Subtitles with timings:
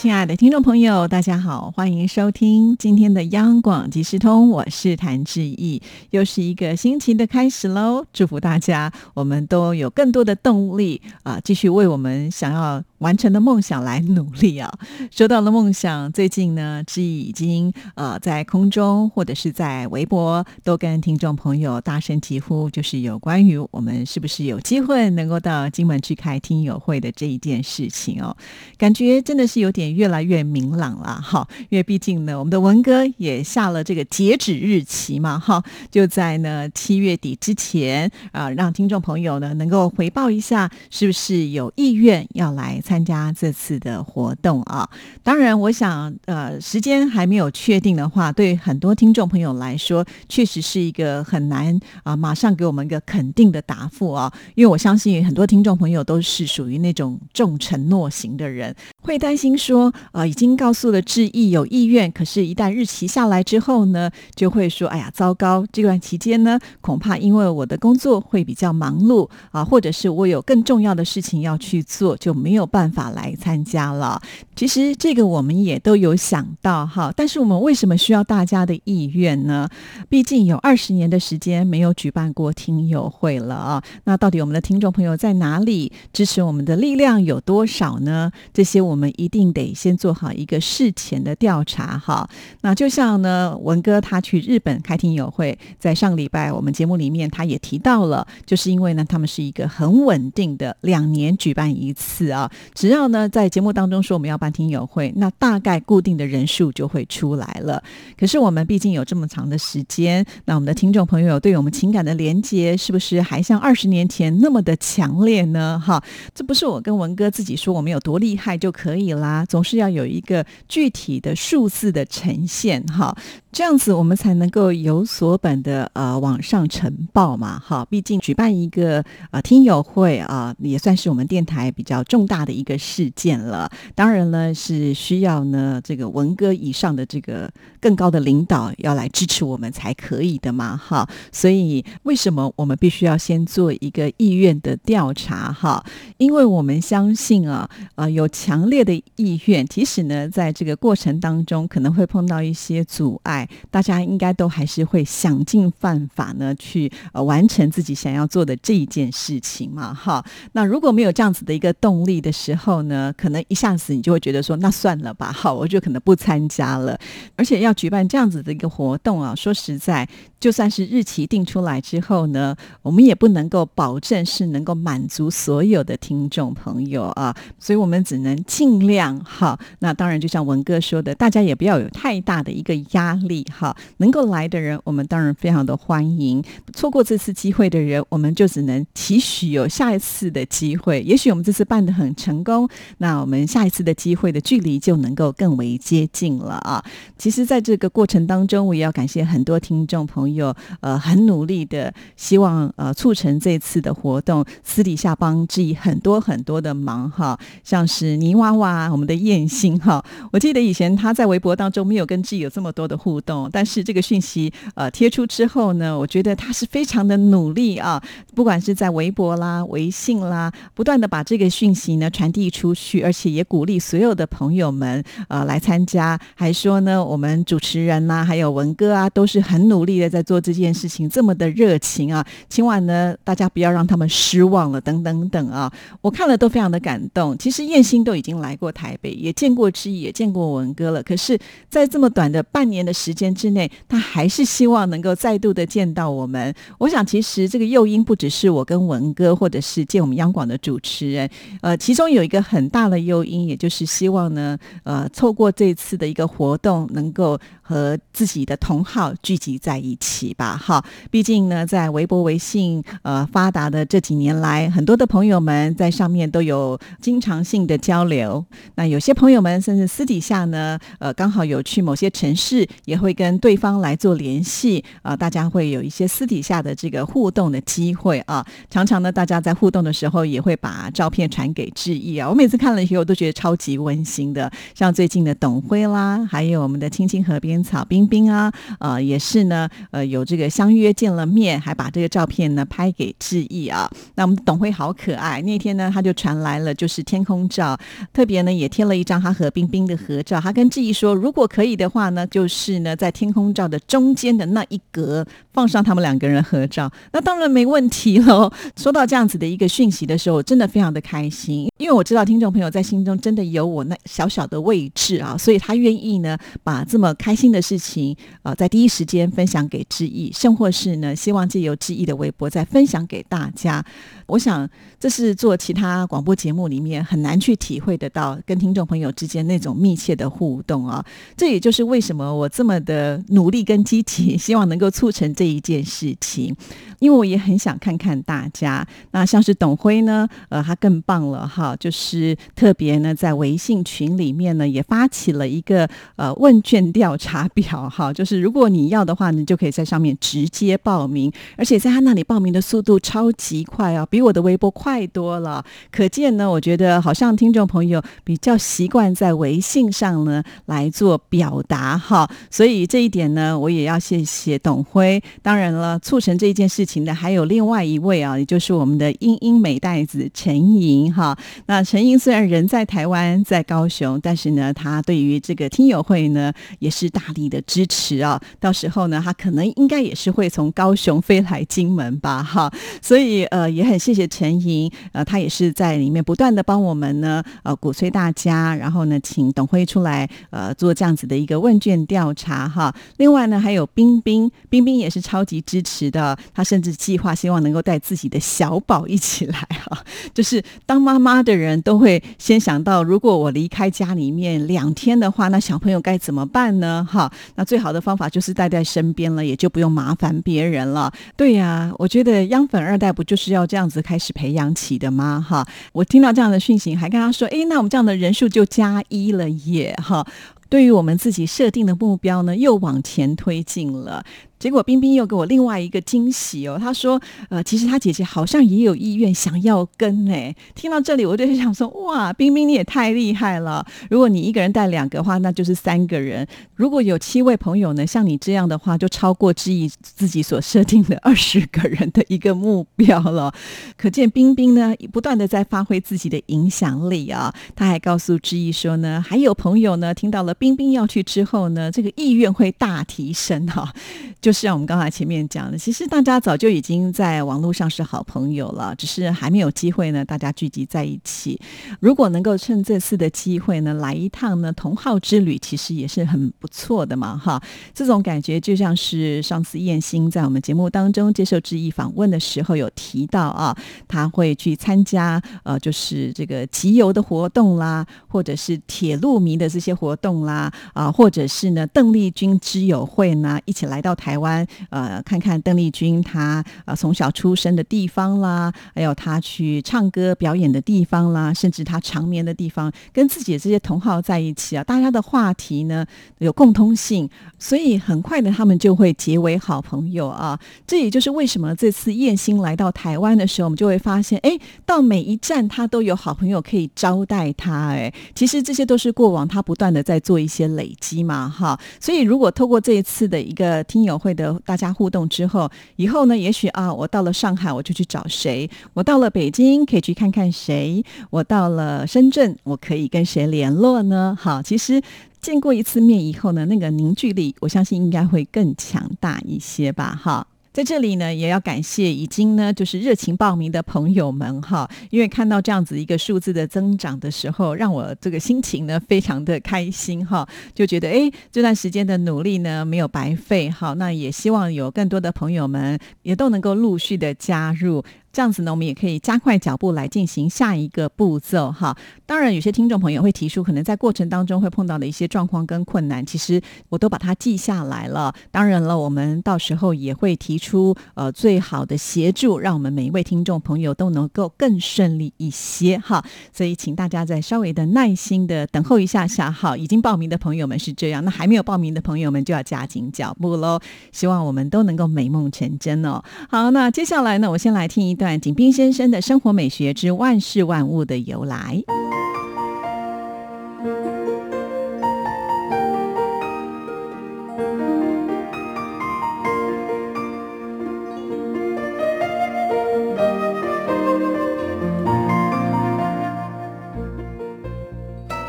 [0.00, 8.04] 亲爱的听众朋友，大家好，欢迎收听今天的央广即时通，我是谭志毅，又是一个星期的开始喽！
[8.12, 12.80] 祝福大家，我们都有更多的动力啊，继续为我们想要。
[12.98, 14.68] 完成的梦想来努力啊！
[15.12, 28.36] 说到了梦想，最近呢，志毅已经呃在空中或者是在微博都跟听众朋友大声疾呼，就是有关于我们是不是有机会能够到金门去开听友会的这一件事情哦，
[28.76, 31.46] 感觉真的是有点越来越明朗了哈。
[31.68, 42.80] 因为毕竟呢，我们的文哥也下了这个截止日期嘛哈，就在呢七月底之前啊，让听众朋友呢能够回报一下，是不是有意愿要来。
[42.84, 44.88] 参加这次的活动啊，
[45.22, 72.78] 当然，我想，呃，时间还没有确定的话，对很多听众朋友来说，确实是一个很难啊，马上给我们一个肯定的答复啊，因为我相信很多听众朋友都是属于那种重承诺型的人，会担心说，呃，已经告诉了志毅有意愿，可是，一旦日期下来之后呢，就会说，哎呀，糟糕，这段期间呢，恐怕因为我的工作会比较忙碌啊，或者是我有更重要的事情要去做，就没有办。
[72.78, 74.22] 办法来参加了，
[74.54, 79.68] 其实这个我们也都有想到哈，但是我们为什么需要大家的意愿呢？
[80.08, 85.90] 毕竟有二十年的时间没有举办过听友会了啊，那到底我们的听众朋友在哪里？
[86.12, 88.30] 支持我们的力量有多少呢？
[88.54, 92.28] 这些我们一定得先做好一个事前的调查哈。
[92.62, 102.50] 那就像呢，文哥他去日本开听友会，在上礼拜我们节目里面他也提到了，就是因为呢，他们是一个很稳定的两年举办一次啊。
[102.74, 107.82] 只要呢，在节目当中说我们要办听友会，那大概固定的人数就会出来了。
[108.18, 115.80] 可是我们毕竟有这么长的时间，那我们的听众朋友对我们情感的连接，是不是还像二十年前那么的强烈呢？
[115.84, 116.02] 哈，
[116.34, 123.16] 这不是我跟文哥自己说我们有多厉害就可以啦，总是要有一个具体的数字的呈现，哈。
[123.50, 129.02] 这样子我们才能够有所本的呃往上呈报嘛，哈，毕竟举办一个
[129.32, 133.68] 呃听友会啊，也算是我们电台比较重大的一个事件了。
[133.96, 137.50] 当然呢，是需要呢这个文哥以上的这个
[137.80, 141.08] 更高的领导要来支持我们才可以的嘛，哈。
[141.32, 145.82] 所以为什么我们必须要先做一个意愿的调查哈？
[146.18, 153.48] 因为我们相信啊，呃有强烈的意愿，即使呢在这个过程当中可能会碰到一些阻碍。
[153.70, 160.24] 大家应该都还是会想尽办法呢，去呃完成自己想要做的这一件事情嘛，哈。
[160.52, 166.98] 那如果没有这样子的一个动力的时候呢，可能一下子你就会觉得说，那算了吧，好，我就可能不参加了。
[167.36, 170.08] 而且要举办这样子的一个活动啊，说实在，
[170.40, 179.56] 就算是日期定出来之后呢，我们也不能够保证是能够满足所有的听众朋友啊，所以我们只能尽量哈。
[179.78, 183.46] 那当然，就像文哥说的，大家也不要有太大的一个压力。
[183.56, 186.42] 哈，能够来的人，我们当然非常的欢迎。
[186.72, 191.00] 错过这次机会的人，我们就只能期许有下一次的机会。
[191.02, 196.84] 也许我们这次办的很成功，那我们下一次的机会的距离就能够更为接近了啊！
[197.16, 210.02] 其实，在这个过程当中，我也要感谢很多听众朋友，呃，很努力的希望呃促成这次的活动，私底下帮自己很多很多的忙哈，像是泥娃、我们的燕心哈。
[210.32, 213.20] 我记得以前他在微博当中没有跟志毅有这么多的互。
[213.20, 218.02] 动，但是这个讯息呃贴出之后呢，我觉得他是非常的努力啊，
[218.34, 235.70] 不管是在微博啦、微信啦，不断的把这个讯息呢传递出去，而且也鼓励所有的朋友们呃来参加，还说呢我们主持人呐，还有文哥啊，都是很努力的在做这件事情，这么的热情啊，今晚呢大家不要让他们失望了，等等等啊，
[236.00, 237.36] 我看了都非常的感动。
[237.36, 241.38] 其实燕兴都已经来过台北，也见过知毅，也见过文哥了，可是，
[241.68, 246.54] 在这么短的半年的时，间之内，他还是希望能够再度的见到我们。
[246.78, 251.28] 我想，其实这个诱因不只是我跟文哥，或者是见我们央广的主持人，
[251.60, 260.56] 呃，其中有一个很大的诱因，也就是希望呢，呃，透过这次的一个活动，能够和自己的同好聚集在一起吧。
[260.56, 268.42] 哈，毕竟呢，在微博、微信呃发达的这几年来，很多的朋友们在上面都有经常性的交流。
[268.76, 275.14] 那有些朋友们甚至私底下呢，呃，刚好有去某些城市，也会跟对方来做联系啊。
[275.14, 278.42] 大家会有一些私底下的这个互动的机会啊。
[278.70, 282.26] 常常呢，大家在互动的时候，也会把照片传给志毅啊。
[282.26, 284.50] 我每次看了以后，都觉得超级温馨的。
[284.74, 293.90] 像最近的董辉啦，还有我们的青青河边草冰冰啊，呃，也是呢，呃，有这个相约见了面，还把这个照片呢拍给志毅啊。
[294.14, 297.78] 那我们董辉好可爱，那天呢他就传来了就是天空照，
[298.12, 300.40] 特别呢也贴了一张他和冰冰的合照。
[300.40, 308.50] 他跟志毅说，如果可以的话呢，就是呢在天空照的中间的那一格放上他们两个人合照，那当然没问题喽。
[308.76, 323.84] 收到这样子的一个讯息的时候，真的非常的开心，因为我知道听众朋友在心中真的有我那小小的位置啊，所以他愿意呢把这么开心的事情呃在第一时间分享给志毅，甚或是呢希望借由志毅的微博再分享给大家。
[324.26, 324.68] 我想
[325.00, 331.04] 这是做其他广播节目里面很难去体会得到跟听众朋友之间那种密切的互动啊。
[331.36, 336.54] 这也就是为什么我这么的努力跟积极， 希望能够促成这一件事情。
[336.98, 338.86] 因为我也很想看看大家。
[339.12, 355.64] 那像是董辉呢，呃，他更棒了哈，就是特别呢在微信群里面呢也发起了一个呃问卷调查打表哈，就是如果你要的话，你就可以在上面直接报名，而且在他那里报名的速度超级快啊，比我的微博快多了。
[355.92, 365.22] 可见呢，我觉得好像听众朋友比较习惯在微信上呢来做表达哈，所以这一点呢，我也要谢谢董辉。
[365.42, 366.88] 当然了，促成这件事。
[366.88, 371.36] 情的还有另外一位啊，也就是我们的英英美袋子陈莹哈。
[371.66, 378.40] 那陈莹虽然人在台湾，在高雄，但是呢，他对于这个听友会呢，也是大大力的支持啊。
[378.60, 382.72] 到时候呢，他可能应该也是会从高雄飞来金门吧哈。
[383.02, 392.94] 所以呃，也很谢谢陈莹，呃，他也是在里面不断的帮我们呢，呃，鼓吹大家，然后呢，请董辉出来呃做这样子的一个问卷调查哈。
[393.16, 396.68] 另外呢，还有冰冰，冰冰也是超级支持的，他。
[396.68, 400.04] 甚至计划希望能够带自己的小宝一起来哈，
[400.34, 407.08] 就是当妈妈的人都会先想到，如果我离开家里面两天的话，那小朋友该怎么办呢？
[407.10, 411.12] 哈，好那最好的方法就是带在身边了，也就不用麻烦别人了。
[411.36, 415.44] 对呀，我觉得央粉二代不就是要这样子开始培养起的吗？
[415.46, 419.98] 哈，我听到这样的讯息，还跟他说，哎，那我们这样的人数就加一了耶！
[420.00, 420.24] 哈，
[420.68, 424.24] 对于我们自己设定的目标呢，又往前推进了。
[424.58, 433.86] 结果冰冰又给我另外一个惊喜哦，他说：“呃，其实他姐姐好像也有意愿想要跟哎。”听到这里，我就想说：“哇，冰冰你也太厉害了！
[434.10, 436.46] 如果你一个人带两个话，那就是三个人。
[436.74, 443.54] 如果有七位朋友呢，像你这样的话，就超过志毅自己所设定的二十个人的一个目标了。
[443.96, 447.54] 可见冰冰呢，不断的在发挥自己的影响力啊。
[447.76, 453.92] 他还告诉志毅说呢，还有朋友呢，听到了冰冰要去之后呢，这个意愿会大提升哈。”
[454.40, 461.60] 就就是像我们刚才前面讲的，其实大家早就已经在网络上是好朋友了，只是还没有机会呢，大家聚集在一起。
[462.00, 467.62] 如果能够趁这次的机会呢，来一趟呢同好之旅，其实也是很不错的嘛，哈。
[467.92, 473.76] 这种感觉就像是上次燕星在我们节目当中接受志毅访问的时候有提到啊，
[474.08, 484.37] 他会去参加呃，就是这个集邮的活动啦，或者是铁路迷的这些活动啦，啊，或者是呢邓丽君之友会呢，一起来到台。
[484.38, 496.06] 湾呃，看看邓丽君她呃从小出生的地方啦，还有她去唱歌表演的地方啦，甚至她长眠的地方，跟自己的这些同好在一起啊，大家的话题呢
[496.38, 497.28] 有共通性，
[497.58, 500.58] 所以很快的他们就会结为好朋友啊。
[500.86, 507.88] 这也就是为什么这次燕兴来到台湾的时候，我们就会发现，哎，到每一站他都有好朋友可以招待他。
[507.88, 511.78] 哎，其实这些都是过往他不断的在做一些累积嘛，哈。
[512.00, 514.27] 所以如果透过这一次的一个听友会。
[514.28, 524.36] 会的，大家互动之后，以后呢，也许啊，我到了上海，我就去找谁；我到了北京，可以去看看谁；我到了深圳，我可以跟谁联络呢？
[524.38, 525.00] 好，其实
[525.40, 530.14] 见过一次面以后呢，那个凝聚力，我相信应该会更强大一些吧。
[530.22, 530.46] 哈。
[530.78, 548.04] 在这里呢，也要感谢已经呢就是热情报名的朋友们哈，因为看到这样子一个数字的增长的时候，让我这个心情呢非常的开心哈，就觉得哎这段时间的努力呢没有白费哈，那也希望有更多的朋友们也都能够陆续的加入。
[548.38, 551.96] 这样子呢，我们也可以加快脚步来进行下一个步骤哈。
[552.24, 558.32] 当然，有些听众朋友会提出，可能在过程当中会碰到的一些状况跟困难，其实我都把它记下来了。
[558.52, 566.24] 当然了，我们到时候也会提出呃最好的协助，让我们每一位听众朋友都能够更顺利一些哈。
[566.52, 569.76] 所以，请大家再稍微的耐心的等候一下下哈。
[569.76, 573.80] 已经报名的朋友们是这样，那还没有报名的朋友们就要加紧脚步喽。
[574.12, 576.22] 希望我们都能够美梦成真哦。
[576.48, 581.84] 好，那接下来呢，我先来听一段景斌先生的生活美学之万事万物的由来。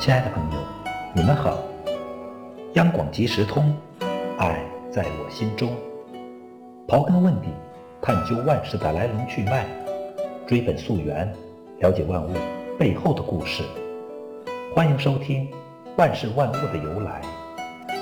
[0.02, 0.60] 亲爱的朋友，
[1.14, 1.60] 你们好。
[2.74, 3.76] 央广即时通，
[4.38, 5.72] 爱在我心中。
[6.88, 7.50] 刨根问底，
[8.02, 9.66] 探究万事的来龙去脉，
[10.48, 11.32] 追本溯源，
[11.80, 12.30] 了解万物
[12.78, 13.62] 背后的故事。
[14.74, 15.46] 欢迎收听
[15.98, 17.22] 《万事万物的由来》，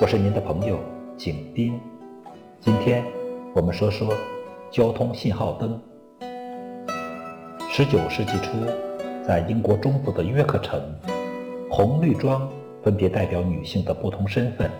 [0.00, 0.78] 我是您的朋友
[1.16, 1.80] 景斌。
[2.60, 3.04] 今天
[3.56, 4.14] 我们说说
[4.70, 5.80] 交通信号灯。
[7.68, 8.56] 十九世纪初，
[9.26, 10.80] 在英国中部的约克城，
[11.68, 12.48] 红绿装
[12.84, 14.70] 分别代表女性的不同身份。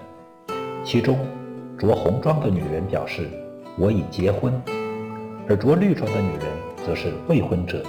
[0.85, 1.19] 其中，
[1.77, 3.29] 着红装的女人表示
[3.77, 4.53] 我已结婚，
[5.49, 6.47] 而着绿装的女人
[6.85, 7.83] 则是未婚者。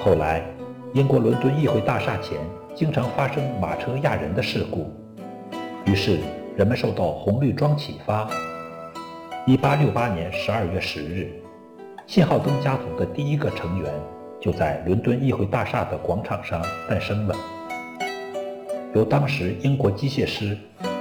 [0.00, 0.44] 后来，
[0.92, 2.38] 英国伦敦议会大厦前
[2.74, 4.92] 经常发生马车压人的事故，
[5.84, 6.20] 于是
[6.56, 8.28] 人们受到红绿装启发。
[9.46, 11.32] 1868年12月10日，
[12.06, 13.92] 信号灯家族的第一个成员
[14.40, 17.34] 就在伦敦议会大厦的广场上诞生了。
[18.94, 20.56] 由当时英国机械师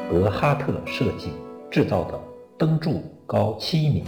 [0.09, 1.31] 德哈特设计
[1.69, 2.19] 制造的
[2.57, 4.03] 灯柱高七米，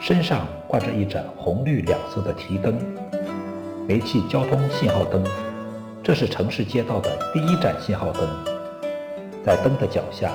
[0.00, 2.78] 身上挂着一盏红绿两色的提灯，
[3.86, 5.22] 煤气交通信号灯。
[6.02, 8.22] 这是城市街道的第一盏信号灯。
[9.44, 10.30] 在灯的脚下，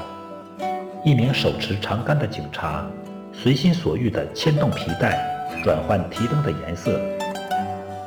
[1.03, 2.85] 一名手持长杆的警察
[3.31, 5.17] 随心所欲地牵动皮带，
[5.63, 6.99] 转换提灯的颜色。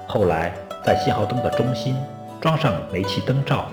[0.07, 0.53] 后来，
[0.85, 1.97] 在信号灯的中心
[2.41, 3.67] 装上煤气灯罩。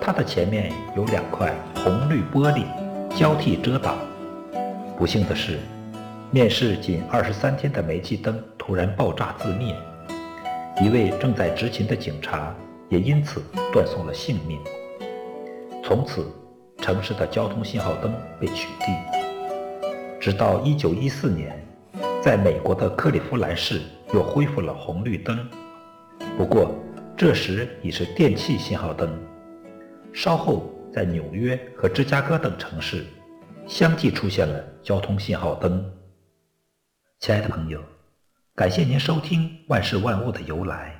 [0.00, 2.62] 它的前面有两块红绿玻璃
[3.18, 3.96] 交替遮挡。
[4.96, 5.58] 不幸的是，
[6.36, 9.74] 面试仅二十三天的煤气灯突然爆炸自灭，
[10.82, 12.54] 一位正在执勤的警察
[12.90, 14.60] 也因此断送了性命。
[15.82, 16.26] 从此，
[16.76, 20.20] 城市的交通信号灯被取缔。
[20.20, 21.58] 直到一九一四年，
[22.20, 23.80] 在美国的克利夫兰市
[24.12, 25.38] 又恢复了红绿灯，
[26.36, 26.74] 不过
[27.16, 29.10] 这时已是电气信号灯。
[30.12, 33.06] 稍后，在纽约和芝加哥等城市，
[33.66, 35.82] 相继出现了交通信号灯。
[37.26, 37.82] 亲爱的朋友，
[38.54, 40.94] 感谢您收听《万事万物的由来》，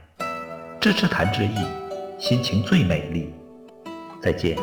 [0.80, 1.64] 支持谭志毅，
[2.18, 3.32] 心情最美丽。
[4.20, 4.58] 再见。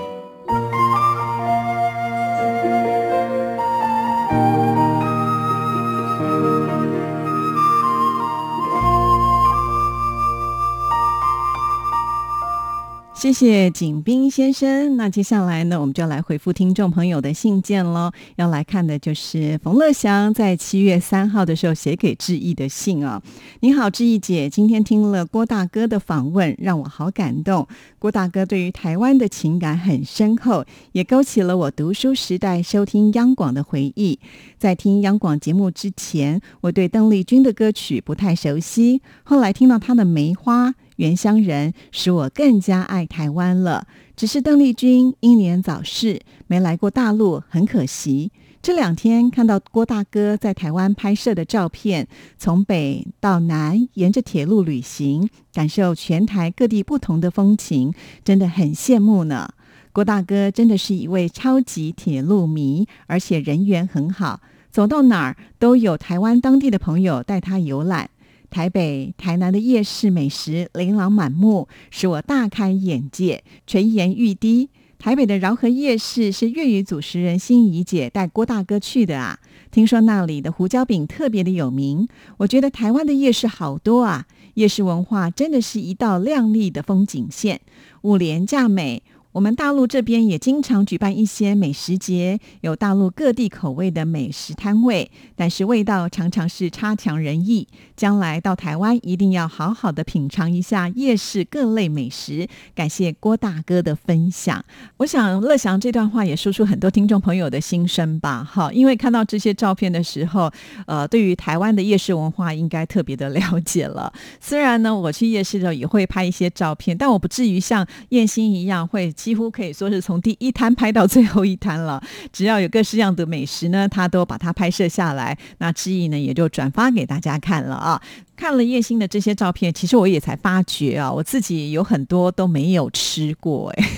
[13.24, 14.98] 谢谢景斌先生。
[14.98, 18.12] 那接下来呢，我们就来回复听众朋友的信件喽。
[18.36, 23.22] 要来看的就是冯乐祥在七月三号的时候写给志毅的信啊。
[23.62, 27.66] 你好，志毅姐，今天听了郭大哥的访问，让我好感动。
[27.98, 34.20] 郭大哥对于台湾的情感很深厚，也勾起了我读书时代收听央广的回忆。
[34.58, 40.72] 在听央广节目之前，我对邓丽君的歌曲不太熟悉，后来听到她的《梅花》。
[40.98, 43.88] 原乡人使我更加爱台湾了。
[44.16, 48.32] 只是邓丽君英年早逝，没来过大陆，很可惜。
[48.62, 52.08] 这两天看到郭大哥在台湾拍摄的照片，
[52.38, 59.50] 从北到南沿着铁路旅行，感受全台各地不同的风情，真的很羡慕呢。
[59.92, 64.40] 郭大哥真的是一位超级铁路迷，而且人缘很好，
[64.72, 68.10] 走到哪儿都有台湾当地的朋友带他游览。
[68.54, 74.70] 台北、台南的夜市美食琳琅满目，使我大开眼界，垂涎欲滴。
[75.00, 79.40] 台北的饶河夜市是粤语主持人心怡姐带郭大哥去的啊，
[79.72, 82.08] 听说那里的胡椒饼特别的有名。
[82.38, 87.60] 我觉得台湾的夜市好多啊，夜市文化真的是一道亮丽的风景线，
[88.04, 89.02] 物廉价美。
[89.34, 97.68] 我们大陆这边也经常举办一些美食节，有大陆各地口味的美食摊位，但是味道常常是差强人意。
[97.96, 102.48] 将来到台湾一定要好好的品尝一下夜市各类美食。
[102.76, 104.64] 感谢郭大哥的分享。
[104.98, 108.44] 我想乐祥这段话也说出很多听众朋友的心声吧。
[108.44, 110.52] 哈，因为看到这些照片的时候，
[110.86, 114.14] 呃，对于台湾的夜市文化应该特别的了解了。
[114.40, 119.12] 虽然呢，我去夜市的时候也会拍一些照片，但我不至于像燕心一样会。
[119.24, 122.04] 几乎可以说是从第一摊拍到最后一摊了。
[122.34, 125.38] 只要有各式样的美食呢，他都把它拍摄下来。
[125.60, 128.02] 那志毅呢，也就转发给大家看了啊。
[128.36, 133.90] 看了叶星的这些照片，其实我也才发觉啊，我自己有很多都没有吃过哎。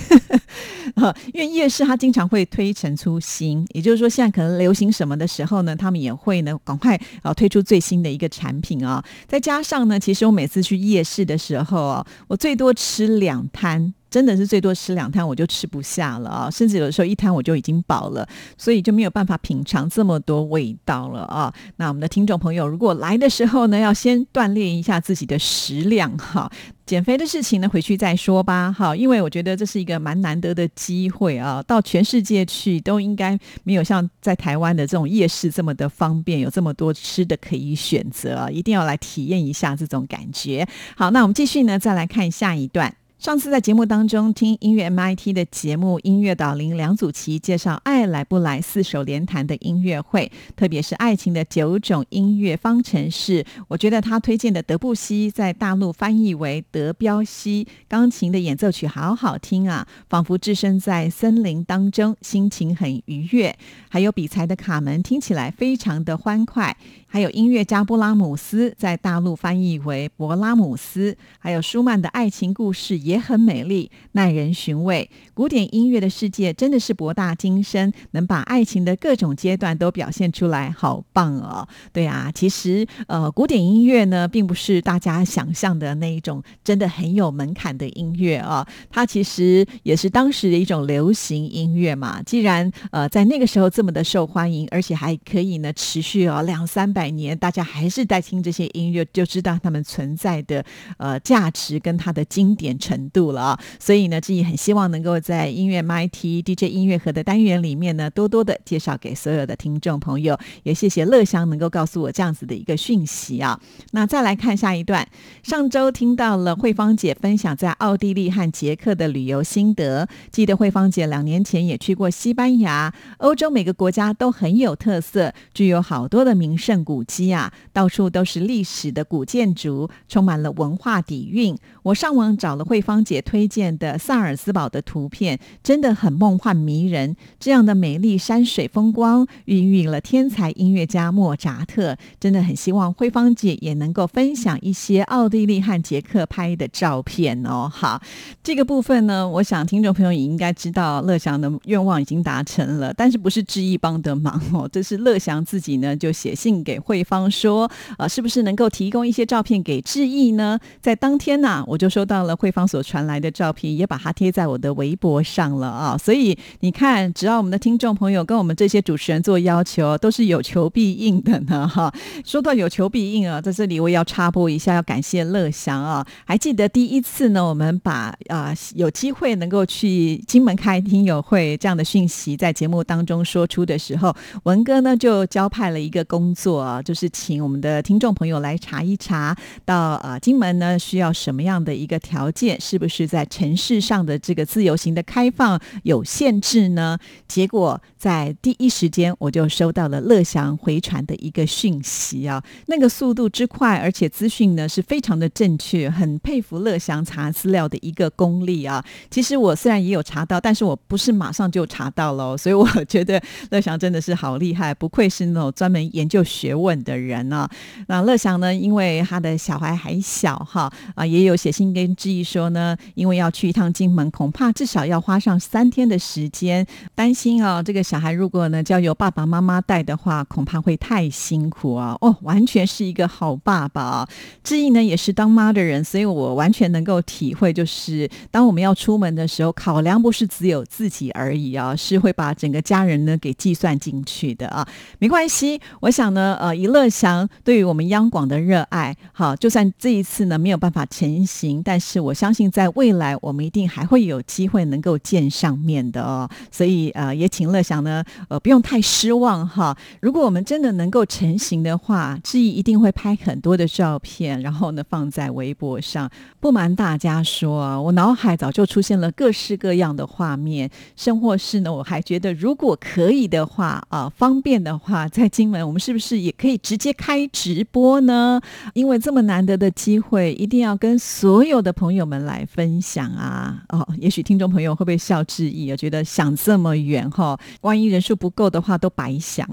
[1.34, 9.04] 因为夜市它经常会推陈出新，也就是说，现在可能流行什么的时候呢，他们也会呢赶快啊推出最新的一个产品啊。
[9.28, 13.94] 再加上呢，其实我每次去夜市的时候啊，我最多吃两摊。
[14.16, 18.26] 真的是最多吃两摊我就吃不下了啊，甚至有的时候一摊我就已经饱了，
[18.58, 21.54] 所以就没有办法品尝这么多味道了啊。
[21.76, 26.50] 那我们的听众朋友，如果来的时候呢，要先锻炼一下自己的食量哈。
[26.86, 28.96] 减肥的事情呢，回去再说吧哈。
[28.96, 40.66] 因为我觉得这是一个蛮难得的机会啊，到全世界去都应该没有像在台湾的这种夜市这么的方便，有这么多吃的可以选择，一定要来体验一下这种感觉。
[40.96, 42.96] 好，那我们继续呢，再来看下一段。
[43.26, 53.44] 上次在节目当中听音乐 MIT 的节目，音乐导林梁祖琪介绍《爱来不来》四手联弹的音乐会，特别是爱情的九种音乐方程式。
[53.68, 63.58] 我觉得他推荐的德布西在大陆翻译为德彪西钢琴的演奏曲好好听啊，仿佛置身在森林当中，心情很愉悦。
[63.90, 66.78] 还有比才的卡门听起来非常的欢快。
[67.16, 75.10] 还有音乐家布拉姆斯在大陆翻译为勃拉姆斯，还有舒曼的爱情故事也很美丽，耐人寻味。
[75.34, 81.66] 古典音乐的世界真的是博大精深，能把爱情的各种阶段都表现出来，好棒哦！
[81.94, 92.22] 对啊，其实呃，古典音乐呢，并不是大家想象的那一种真的很有门槛的音乐啊，它其实也是当时的一种流行音乐嘛。
[92.24, 97.05] 既然呃在那个时候这么的受欢迎，而且还可以呢持续哦两三百。
[97.06, 100.66] 百年，大家还是在听这些音乐，就知道他们存在的
[100.98, 103.60] 呃价值跟它的经典程度了啊！
[103.80, 110.36] 所以呢，自己很希望能够在音乐 MIT DJ 音乐盒的单元里面呢，多多的介绍给所有的听众朋友。
[110.64, 113.60] 也谢谢乐香能够告诉我这样子的一个讯息啊！
[113.92, 115.08] 那再来看下一段，
[115.44, 126.95] 上周听到了慧芳姐分享在奥地利和捷克的旅游心得，记得慧芳姐两年前也去过西班牙，欧洲每个国家都很有特色，具有好多的名胜古。
[126.96, 131.54] 古迹啊，到处都是历史的古建筑，充满了文化底蕴。
[131.84, 137.18] 我上网找了慧芳姐推荐的萨尔斯堡的图片，真的很梦幻迷人。
[137.38, 141.98] 这样的美丽山水风光，孕育了天才音乐家莫扎特。
[142.18, 147.70] 真的很希望慧芳姐也能够分享一些奥地利和捷克拍的照片哦。
[147.70, 148.02] 好，
[148.42, 156.75] 这个部分呢，我想听众朋友也应该知道，乐祥的愿望已经达成了，但是不是志毅帮的忙哦，这是乐祥自己呢就写信给。
[156.80, 160.60] 慧芳说：“呃，是不是能够提供一些照片给志毅呢？
[160.82, 165.98] 在当天呢，我就收到了慧芳所传来的照片，也把它贴在我的微博上了啊。
[165.98, 171.68] 所以你看，只要我们的听众朋友跟我们这些主持人做要求，都是有求必应的呢。
[171.68, 171.94] 哈，
[172.26, 176.06] 说到有求必应啊，在这里我也要插播一下，要感谢乐祥啊。
[176.26, 192.60] 还记得第一次呢，我们把啊有机会能够去金门开听友会这样的讯息在节目当中说出的时候，文哥呢就交派了一个工作。”啊，就是请我们的听众朋友来查一查，到呃金门呢需要什么样的一个条件？
[192.60, 196.98] 是不是在城市上的这个自由行的开放有限制呢？
[197.28, 208.84] 结果在第一时间我就收到了乐祥回传的一个讯息啊，那个速度之快，而且资讯呢是非常的正确，很佩服乐祥查资料的一个功力啊。
[209.12, 216.76] 其实我虽然也有查到，但是我不是马上就查到了，所以我觉得乐祥真的是好厉害，不愧是那种专门研究学问。
[216.86, 217.50] 的人呢？
[217.88, 218.54] 那乐祥呢？
[218.54, 226.64] 因为他的小孩还小哈啊，也有写信跟志毅说呢，因为要去一趟金门，恐怕至少要花上三天的时间，
[226.94, 231.98] 担心啊，这个小孩如果呢，交由爸爸妈妈带的话，恐怕会太辛苦啊。
[232.02, 234.08] 哦，完全是一个好爸爸。
[234.44, 244.68] 志毅呢，也是当妈的人，所以我完全能够体会，就是当我们要出门的时候，考量不是只有自己而已啊，是会把整个家人呢给计算进去的啊。
[245.00, 246.36] 没关系，我想呢。
[246.54, 256.30] 以乐祥对于我们央广的热爱，好，就算这一次呢没有办法成行，但是我相信在未来我们一定还会有机会能够见上面的哦。
[256.52, 259.76] 所以呃，也请乐祥呢，呃，不用太失望哈。
[260.02, 266.10] 如果我们真的能够成行的话，志毅一定会拍很多的照片，然后呢放在微博上。
[266.40, 278.40] 不瞒大家说啊，我脑海早就出现了各式各样的画面，甚或是呢，我还觉得如果可以的话啊，方便的话，在金门我们是不是也可以直接开直播呢？
[278.74, 283.64] 因为这么难得的机会，一定要跟所有的朋友们来分享啊！
[283.70, 285.76] 哦，也许听众朋友会不会笑质疑啊？
[285.76, 289.48] 觉得想这么远哈，万一人数不够的话，都白想。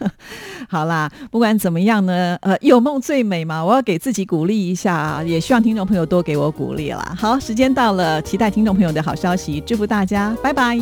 [0.68, 7.14] 好啦，不管怎么样呢，呃，有梦最美嘛，我要给自己鼓励一下，也希望听众朋友多给我鼓励啦。
[7.18, 10.78] 好，时间到了，期待听众朋友的好消息，祝福大家，拜拜。